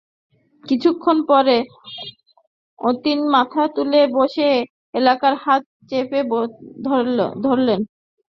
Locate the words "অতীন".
2.79-3.19